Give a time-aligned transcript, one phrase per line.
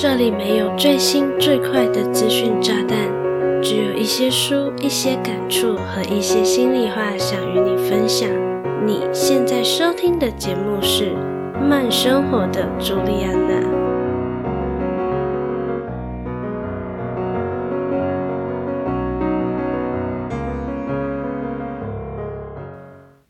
[0.00, 3.08] 这里没有最新最快的资讯炸弹，
[3.62, 8.28] 只有一些书、一些感触和一些心里话想与你分享。
[8.84, 11.12] 你现在收听的节目是
[11.60, 13.54] 《慢生活的朱莉安娜》。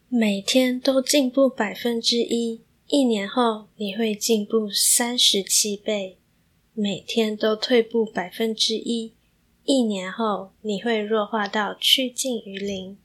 [0.08, 6.16] 每天都进步百分之一，一年后你会进步三十七倍。
[6.76, 9.14] 每天都退步百分之一，
[9.62, 12.98] 一年后你会弱化到趋近于零。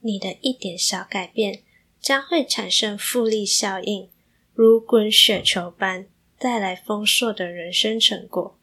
[0.00, 1.62] 你的一点小改变
[2.00, 4.08] 将会产生复利效应，
[4.54, 6.06] 如滚雪球般
[6.38, 8.58] 带来丰硕的人生成果。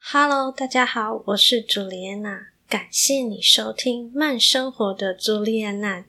[0.00, 6.06] Hello，大家好，我是朱莉安娜，感谢你收听慢生活的朱莉安娜。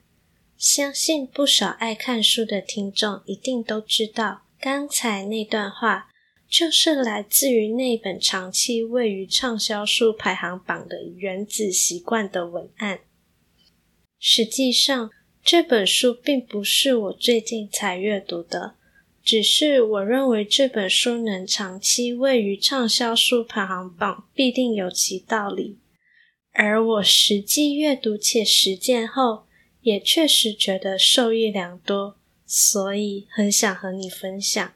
[0.56, 6.08] 相信不少爱看书的听众一定都知道刚才那段话。
[6.54, 13.00] 就是来自于那本长期位于畅销书排行榜的《原子习惯》的文案。
[14.20, 15.10] 实际上，
[15.42, 18.76] 这本书并不是我最近才阅读的，
[19.24, 25.80] 只是我认为这本书能长期位于畅销书排行榜，必定有其道理。
[26.52, 29.46] 而我实际阅读且实践后，
[29.80, 34.72] 也确实觉得受益良多，所以很想和你分享。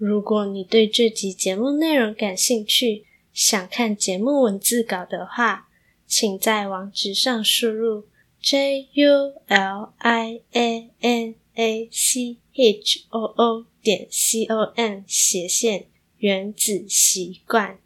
[0.00, 5.68] 如果你对这集节目内容感兴趣，想看节目文字稿的话，
[6.06, 8.06] 请在网址上输入
[8.40, 15.02] j u l i a n a c h o o 点 c o m
[15.06, 17.78] 斜线原子习惯。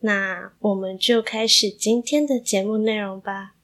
[0.00, 3.54] 那我们就开始今天的节目内容吧。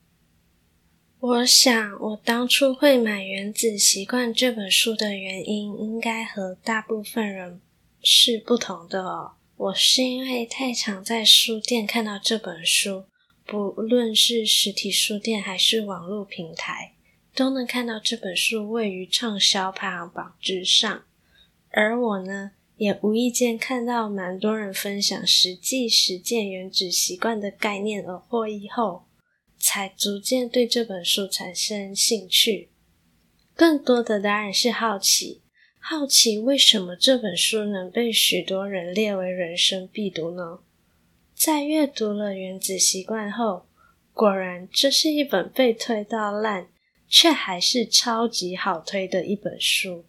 [1.20, 7.60] 我想，我当初会买《原子习惯》这本书的原因，应该和大部分人。
[8.08, 9.32] 是不同的哦。
[9.56, 13.06] 我是因为太常在书店看到这本书，
[13.44, 16.94] 不论是实体书店还是网络平台，
[17.34, 21.02] 都能看到这本书位于畅销排行榜之上。
[21.70, 29.06] 而我呢，也无意间看到蛮多人分享实际实践原子习惯的概念而获益后，
[29.58, 32.70] 才逐渐对这本书产生兴趣。
[33.56, 35.42] 更多的当然是好奇。
[35.88, 40.58] 好奇为什么这本书能被许多人列为人生必读呢？
[41.32, 43.66] 在阅读了《原子习惯》后，
[44.12, 46.66] 果然这是一本被推到烂，
[47.08, 50.04] 却还是超级好推的一本书。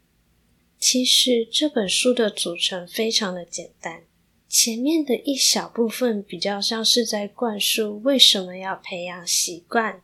[0.79, 4.01] 其实这本书的组成非常的简单，
[4.49, 10.01] 前面的一小部分比较像是在灌输为什么要培养习惯，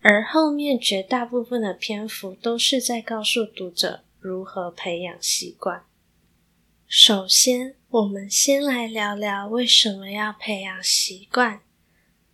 [0.00, 4.04] 而后面绝大部分的篇幅都是在告诉读者。
[4.22, 5.84] 如何培养习惯？
[6.86, 11.62] 首先，我们先来聊聊为什么要培养习惯。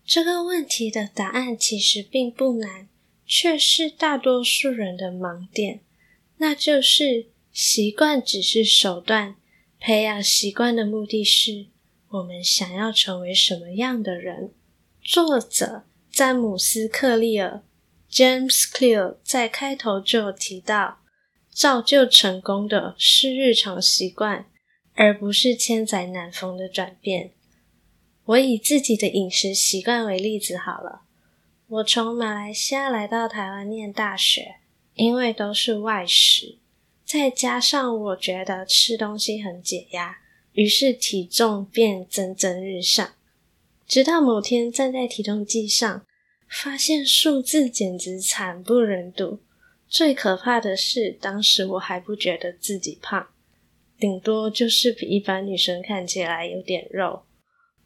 [0.05, 2.89] 这个问题的答案其实并不难，
[3.25, 5.81] 却是大多数人的盲点。
[6.37, 9.37] 那就是习惯只是手段，
[9.81, 11.69] 培养习惯的目的是
[12.11, 14.53] 我们想要成为什么样的人。
[15.01, 17.63] 作者詹姆斯·克利尔
[18.11, 20.99] （James Clear） 在开头就提到。
[21.59, 24.47] 造就成功的是日常习惯，
[24.95, 27.33] 而不是千载难逢的转变。
[28.27, 31.03] 我以自己的饮食习惯为例子好了。
[31.67, 34.61] 我从马来西亚来到台湾念大学，
[34.95, 36.59] 因为都是外食，
[37.05, 40.19] 再加上我觉得吃东西很解压，
[40.53, 43.15] 于是体重便蒸蒸日上。
[43.85, 46.07] 直到某天站在体重计上，
[46.49, 49.41] 发现数字简直惨不忍睹。
[49.89, 53.29] 最可怕的是，当时我还不觉得自己胖，
[53.99, 57.25] 顶多就是比一般女生看起来有点肉。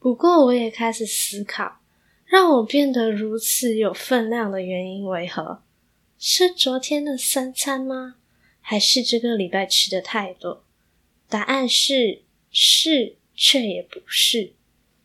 [0.00, 1.80] 不过，我也开始思考，
[2.24, 5.62] 让我变得如此有分量的原因为何？
[6.18, 8.16] 是昨天的三餐吗？
[8.60, 10.64] 还是这个礼拜吃的太多？
[11.28, 14.54] 答案是是，却也不是，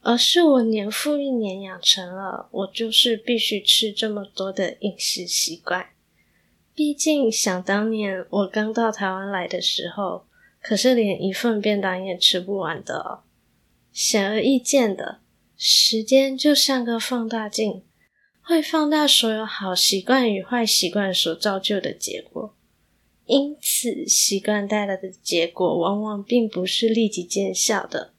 [0.02, 5.90] 而是我年复一年养成了我就是必须吃这么多的饮食习惯。
[6.78, 10.28] 毕竟，想当年我刚到台湾来的时候，
[10.62, 13.24] 可是连一份便当也吃不完的哦。
[13.92, 15.22] 显而易见的，
[15.58, 17.82] 时间就像个放大镜，
[18.44, 22.56] 会放大所有好习惯与坏习惯所造就的结果。
[23.26, 28.14] 因此，习惯带来的结果往往并不是立即见效的，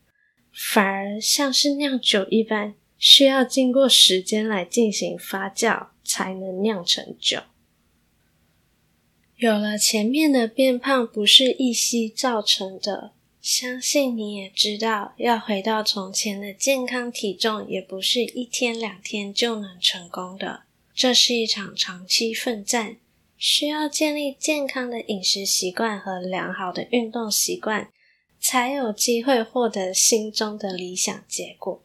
[0.53, 7.43] 反而像是酿酒一般，需要经过时间来进行发酵，才能酿成酒。
[9.39, 20.63] 有了前面的变胖不是一夕造成的，相信你也知道，要回到从前的健康体重，也不是一天两天就能成功的。
[20.93, 22.97] 这是一场长期奋战，
[23.37, 27.91] 需要建立健康的饮食习惯和良好的运动习惯，
[28.41, 31.81] 才有机会获得心中的理想结果。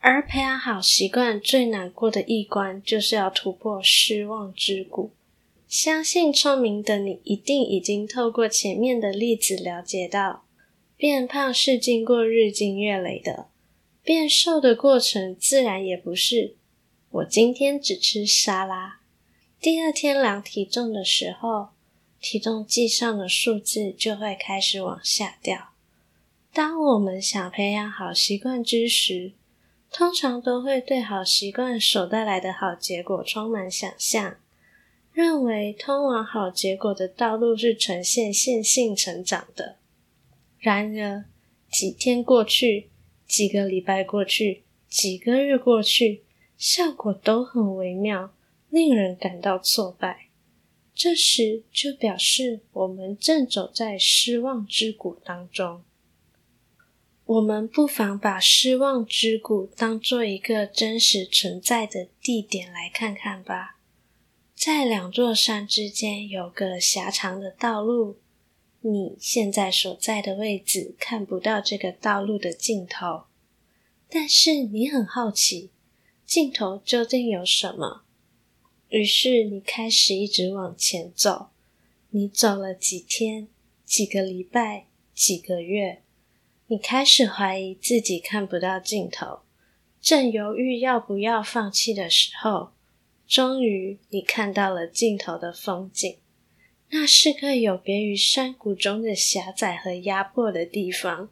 [0.00, 5.12] 而培养好习惯最难过的一关，就是要突破失望之谷。
[5.72, 10.44] 相信聪明的你，一定已经透过前面的例子了解到。
[10.98, 13.46] 变胖是经过日积月累的，
[14.02, 16.56] 变瘦的过程自然也不是。
[17.08, 19.00] 我今天只吃沙拉，
[19.62, 21.68] 第二天量体重的时候，
[22.20, 25.70] 体重计上的数字就会开始往下掉。
[26.52, 29.32] 当我们想培养好习惯之时，
[29.90, 34.36] 通常都会对好习惯所带来的好结果充满想象，
[35.12, 39.76] 认为通往好结果的道路是呈现线性成长的。
[40.58, 41.26] 然而，
[41.70, 42.88] 几天过去，
[43.26, 46.22] 几个礼拜过去，几个月过去，
[46.56, 48.32] 效果都很微妙，
[48.70, 50.28] 令人感到挫败。
[50.94, 55.82] 这时就表示我们正走在失望之谷当中。
[57.24, 63.78] 我们不妨把失望之谷当做一个真实存在的地点来看看吧。
[64.64, 68.18] 在两座山之间有个狭长的道路。
[68.82, 73.24] 你现在所在的位置看不到这个道路的尽头，
[74.08, 75.70] 但是你很好奇，
[76.24, 78.02] 尽头究竟有什么？
[78.90, 81.48] 于是你开始一直往前走。
[82.10, 83.48] 你走了几天、
[83.84, 86.04] 几个礼拜、几个月，
[86.68, 89.40] 你开始怀疑自己看不到尽头，
[90.00, 92.70] 正犹豫要不要放弃的时候，
[93.32, 96.18] 终于你看到了尽头的风景。
[96.90, 101.30] 那是个有别于山谷中的狭窄和压迫的地方，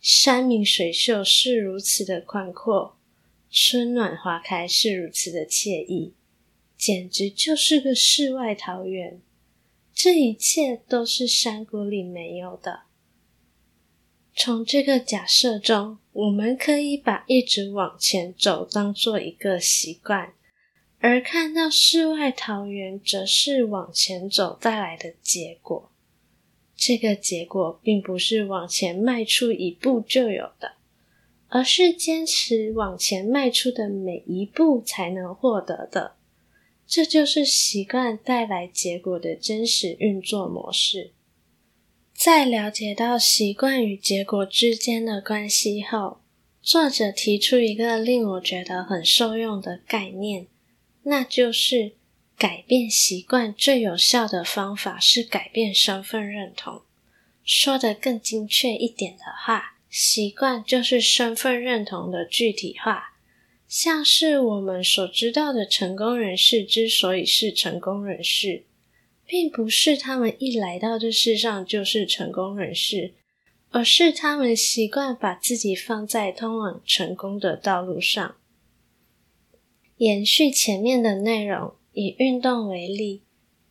[0.00, 2.98] 山明水秀是如此的宽阔，
[3.48, 6.14] 春暖花开是如此的惬意，
[6.76, 9.20] 简直就是个世外桃源。
[9.94, 12.80] 这一切都是山谷里没有的。
[14.34, 20.32] 从这个假设中，我们可以把一直往前走当做一个习惯。
[21.02, 25.90] 而看到世外桃源，则是往前走带来的结果。
[26.76, 30.72] 这个结果并不是往前迈出一步就有的，
[31.48, 36.16] 而是坚持往前迈出的每一步才能获得的。
[36.86, 41.12] 这就是习惯带来结果的真实运作模式。
[42.12, 46.20] 在了解到习惯与结果之间的关系后，
[46.60, 50.46] 作者提出一个令我觉得很受用的概念。
[51.04, 51.92] 那就是
[52.36, 56.82] 改变习惯最有效的方法是改变身份认同。
[57.44, 63.14] 说得更精确一点的话，习惯就是身份认同的具体化。
[63.66, 68.64] 像是我们所知道的成功人士之所以是成功人士，
[69.24, 73.14] 并不是他们一来到这世上就是成功人士，
[73.70, 78.36] 而是他们习惯把自己放在通往成功的道路上。
[80.00, 83.22] 延续前面的内容，以运动为例，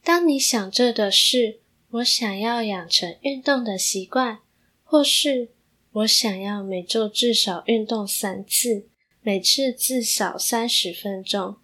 [0.04, 1.60] 当你想着的是
[1.90, 4.38] “我想要养成运动的习惯”，
[4.86, 5.50] 或是
[5.92, 8.86] “我想要每周至少运动三次，
[9.24, 11.58] 每次至少三十分钟”，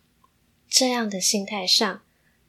[0.67, 2.01] 这样的心态上，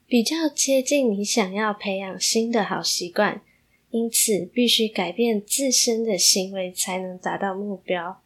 [0.06, 3.42] 比较接近你想要培养新的好习惯，
[3.90, 8.23] 因此必须改变自身的行为才能达到目标。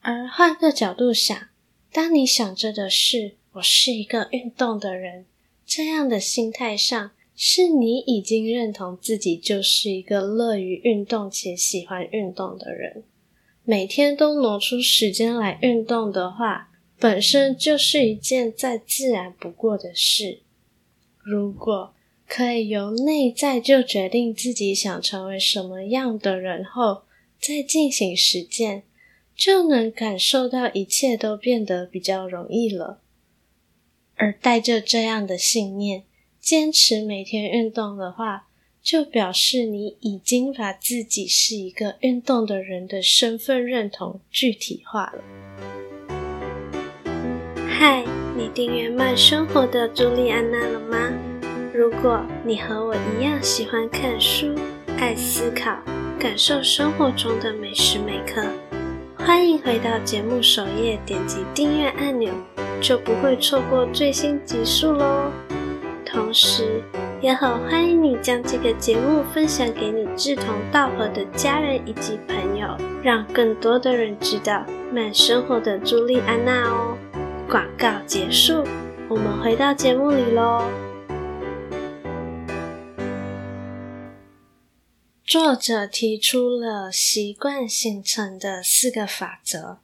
[0.00, 1.48] 而换个角度想，
[1.92, 5.26] 当你想着的是“我是一个运动的人”，
[5.66, 13.04] 这样的心态上，是你已经认同自己就是一个乐于运动且喜欢运动的人。
[13.64, 20.40] 每天都挪出时间来运动的话，本身就是一件再自然不过的事。
[21.18, 21.94] 如果
[22.26, 27.02] 可以由内在就决定自己想成为什么样的人后，
[27.38, 28.84] 再进行实践。
[29.44, 33.00] 就能感受到一切都变得比较容易了。
[34.14, 36.04] 而带着这样的信念，
[36.38, 38.46] 坚持每天运动的话，
[38.80, 45.24] 就表示你已经把自己是一个运动的人的身份认同具体化了。
[47.68, 48.04] 嗨，
[48.36, 51.12] 你订阅慢生活的朱莉安娜了吗？
[51.74, 54.54] 如果你和我一样喜欢看书、
[54.98, 55.82] 爱思考、
[56.16, 58.46] 感受生活中的每时每刻。
[59.24, 62.32] 欢迎回到节目首页，点击订阅按钮，
[62.80, 65.30] 就不会错过最新集数喽。
[66.04, 66.82] 同时，
[67.20, 72.66] 也很欢迎你将这个节目分享给你志同道合的家人以及朋友，
[73.00, 76.98] 让更多的人知道慢生活的朱莉安娜哦。
[77.48, 78.64] 广告结束，
[79.08, 80.64] 我们回到节目里喽。
[85.32, 89.78] 作者提出了习惯形成的四个法则，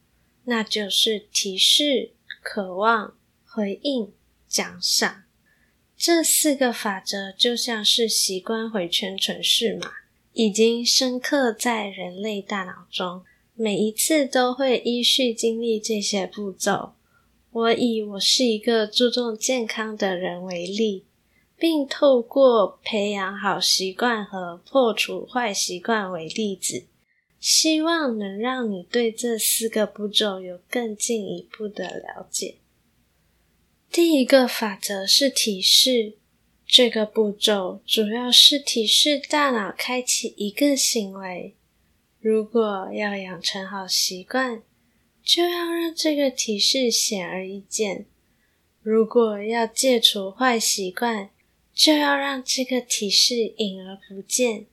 [0.44, 2.10] 那就是提示、
[2.42, 3.14] 渴望、
[3.46, 4.12] 回应、
[4.46, 5.22] 奖赏。
[5.96, 9.90] 这四个法则就像是习惯回圈程式码，
[10.34, 13.24] 已经深刻在人类大脑中，
[13.54, 16.92] 每一次都会依序经历这些步骤。
[17.50, 21.06] 我以我是一个注重健康的人为例，
[21.58, 26.86] 并透过培养好习惯和破除坏习惯为例子，
[27.40, 32.58] 希望能让你对这四个步骤有更进一步的了解。
[33.90, 36.14] 第一个法则是提示，
[36.64, 41.56] 这个步骤主要是提示大脑开启一个行为。
[42.20, 44.62] 如果要养成好习惯，
[45.24, 48.04] 就要让这个提示显而易见；
[48.80, 51.30] 如果要戒除坏习惯，
[51.78, 54.66] 就要让这个提示隐而不见。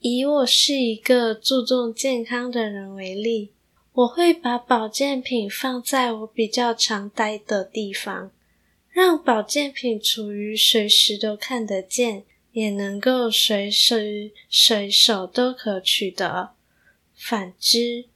[0.00, 3.52] 以我是一个注重健康的人为例，
[3.92, 8.32] 我会把保健品放在我比较常待的地方。
[8.90, 16.50] 让保健品处于随时都看得见，也能够随时随手都可取得。
[17.14, 18.06] 反之，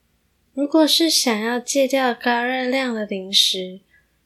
[0.52, 3.78] 如果是想要戒掉高热量的零食，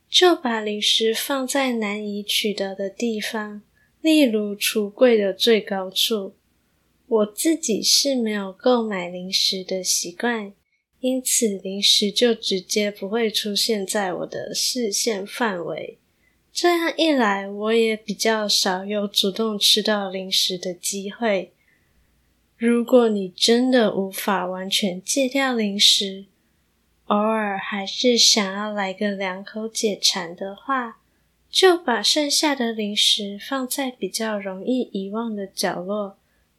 [0.09, 3.61] 就把零食放在难以取得的地方，
[4.07, 6.37] 例如橱柜的最高处。
[7.09, 10.53] 我自己是没有购买零食的习惯，
[11.01, 15.99] 因此零食就直接不会出现在我的视线范围。
[16.53, 21.53] 这样一来，我也比较少有主动吃到零食的机会。
[22.57, 26.27] 如果你真的无法完全戒掉零食，
[27.07, 31.01] 偶尔还是想要来个两口解馋的话，
[31.57, 36.19] 就把剩下的零食放在比较容易遗忘的角落，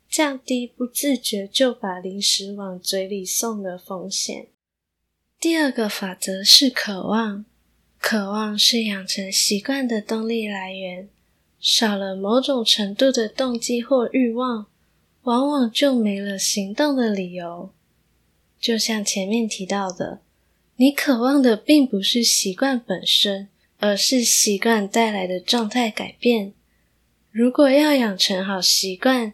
[0.10, 4.48] 降低不自觉就把零食往嘴里送的风险。
[5.40, 7.46] 第二个法则是渴望。
[8.00, 11.08] 渴望是养成习惯的动力来源，
[11.60, 14.66] 少了某种程度的动机或欲望，
[15.22, 17.72] 往往就没了行动的理由。
[18.60, 20.22] 就像前面提到的，
[20.78, 26.54] 你渴望的并不是习惯本身，而是习惯带来的状态改变。
[27.32, 29.34] 如果要养成好习惯，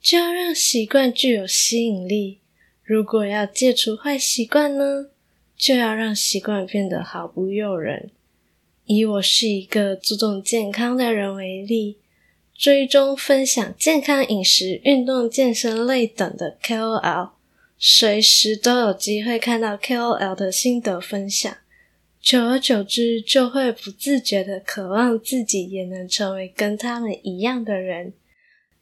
[0.00, 2.38] 就要让习惯具有吸引力。
[2.82, 5.10] 如果要戒除坏习惯呢？
[5.56, 8.10] 就要让习惯变得毫不诱人。
[8.84, 11.98] 以我是一个注重健康的人为例，
[12.54, 17.30] 追踪分享健康饮食、运动、健身类等的 KOL，
[17.76, 21.54] 随时都有机会看到 KOL 的心得分享。
[22.28, 28.12] 久而久之，就会不自觉地渴望自己也能成为跟他们一样的人，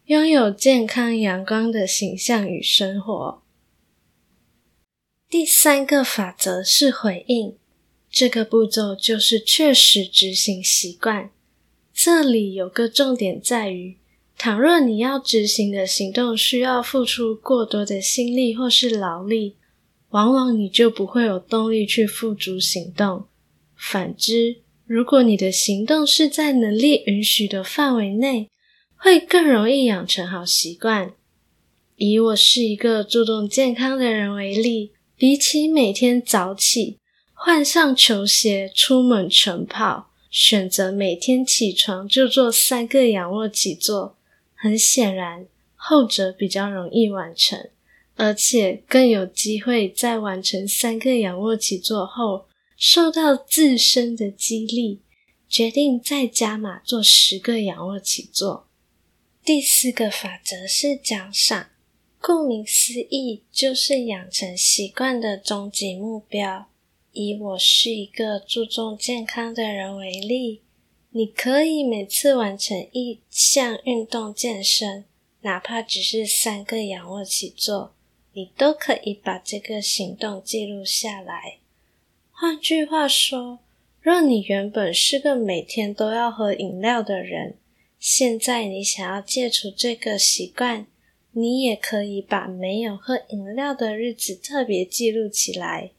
[0.07, 3.45] 拥有健康阳光的形象与生活。
[5.31, 7.57] 第三个法则是回应，
[8.11, 11.31] 这个步骤就是确实执行习惯。
[11.95, 13.97] 这里有个重点在于，
[14.37, 19.55] 倘若你要执行的行动需要付出过多的心力或是劳力，
[20.09, 23.29] 往往你就不会有动力去付诸行动。
[23.77, 28.49] 反之，如果你的行动是在能力允许的范围内，
[28.97, 31.13] 会更容易养成好习惯。
[31.97, 34.93] 以我是一个注重健康的人为例。
[35.19, 36.99] 比起每天早起，
[37.33, 44.19] 换上球鞋出门晨跑，选择每天起床就做三个仰卧起坐，
[44.55, 47.71] 很显然，后者比较容易完成，
[48.17, 52.45] 而且更有机会在完成三个仰卧起坐后，
[52.77, 55.01] 受到自身的激励，
[55.49, 58.69] 决定再加码做十个仰卧起坐。
[59.45, 61.71] 第四个法则是奖赏。
[62.21, 66.67] 顾名思义，就是养成习惯的终极目标。
[67.13, 70.63] 以我是一个注重健康的人为例，
[71.11, 75.05] 你可以每次完成一项运动健身，
[75.43, 77.95] 哪怕只是三个仰卧起坐，
[78.33, 81.59] 你都可以把这个行动记录下来。
[82.39, 83.61] 换句话说，
[84.03, 87.55] 若你原本是个每天都要喝饮料的人，
[87.99, 90.87] 现在你想要戒除这个习惯。
[91.33, 95.93] 你也可以把没有喝饮料的日子特别记录起来，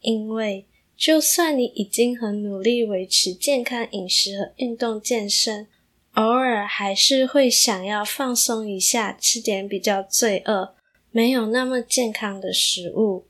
[0.00, 5.68] 因为就算你已经很努力维持健康饮食和运动健身，
[6.14, 10.74] 偶尔还是会想要放松一下，吃点比较罪恶、
[11.12, 13.26] 没有那么健康的食物。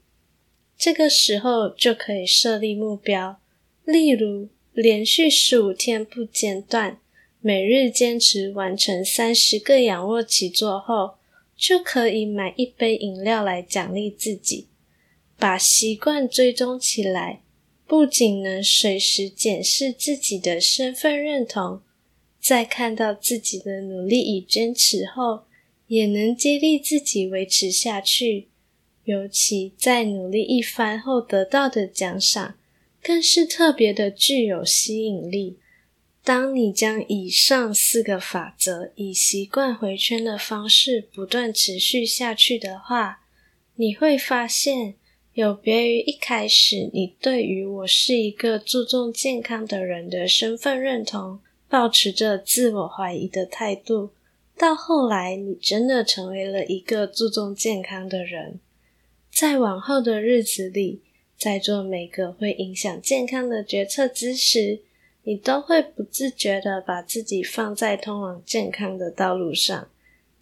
[0.84, 3.40] 这个时候就可以设立目标，
[3.86, 7.00] 例如连续十五天不间断，
[7.40, 11.14] 每日坚持完成三十个仰卧起坐后，
[11.56, 14.66] 就可以买一杯饮料来奖励自己。
[15.38, 17.40] 把习惯追踪起来，
[17.86, 21.80] 不仅能随时检视自己的身份认同，
[22.38, 25.44] 在看到自己的努力与坚持后，
[25.86, 28.48] 也能激励自己维持下去。
[29.04, 32.56] 尤其在努力一番后得到的奖赏，
[33.02, 35.58] 更是特别的具有吸引力。
[36.22, 43.20] 当你将以上四个法则以习惯回圈的方式不断持续下去的话，
[43.76, 44.94] 你会发现，
[45.34, 54.12] 有别于一开始你对于我是一个注重健康的人的身份认同，抱持着自我怀疑的态度，
[54.56, 58.60] 到后来你真的成为了一个注重健康的人。
[59.34, 61.02] 在往后的日子里，
[61.36, 64.82] 在做每个会影响健康的决策之时，
[65.24, 69.90] 你都会不自觉的把自己放在通往健康的道路上。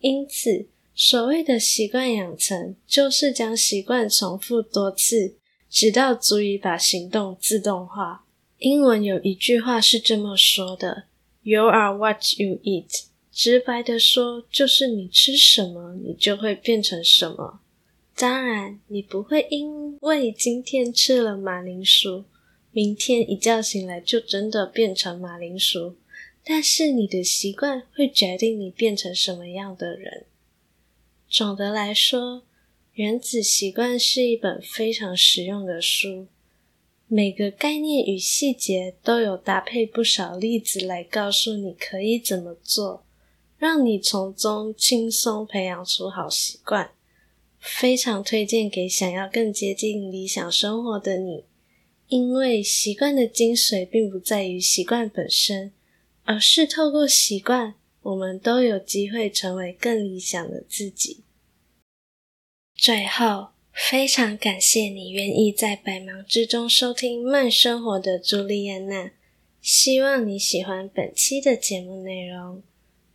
[0.01, 5.37] 因此，所谓的习惯养成，就是将习惯重复多次，
[5.71, 8.27] 直到足以把行动自动化。
[8.59, 11.05] 英文有一句话是这么说的
[11.41, 17.61] ：“You are what you eat。”直白的说，就是你吃什么，你就会变成什么。
[18.15, 22.25] 当然，你不会因为今天吃了马铃薯，
[22.71, 25.97] 明天一觉醒来就真的变成马铃薯。
[26.45, 30.27] 但是你的习惯会决定你变成什么样的人。
[31.29, 32.39] 总的来说，
[32.95, 36.27] 《原子习惯》是一本非常实用的书，
[37.07, 43.05] 每个概念与细节都有搭配不少例子来告诉你可以怎么做，
[43.57, 46.91] 让你从中轻松培养出好习惯。
[47.63, 51.45] 非常推荐给想要更接近理想生活的你，
[52.09, 55.73] 因为习惯的精髓并不在于习惯本身，
[56.25, 61.23] 而是透过习惯，我们都有机会成为更理想的自己。
[62.75, 69.13] 最后，非常感谢你愿意在百忙之中收听慢生活的朱莉安娜，
[69.61, 72.61] 希望你喜欢本期的节目内容。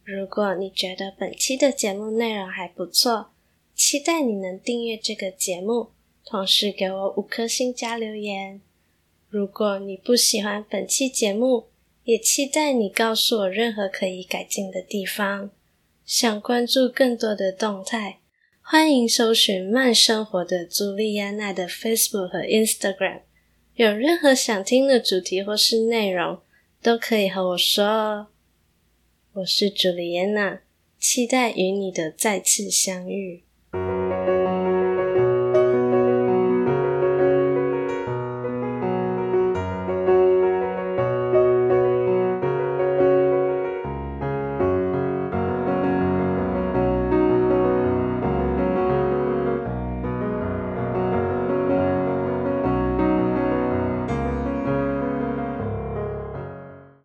[0.06, 3.32] 如果你觉得本期的节目内容还不错，
[3.78, 5.92] 期待你能订阅这个节目，
[6.26, 8.60] 同时给我五颗星加留言。
[9.30, 11.68] 如果你不喜欢本期节目，
[12.04, 15.52] 也期待你告诉我任何可以改进的地方。
[16.04, 18.18] 想关注更多的动态，
[18.64, 23.22] 欢迎搜寻“慢生活的朱莉安娜”的 Facebook 和 Instagram。
[23.76, 26.40] 有任何想听的主题或是内容，
[26.82, 28.28] 都可以和我说哦。
[29.34, 30.62] 我是朱莉安娜，
[30.98, 33.44] 期待与你的再次相遇。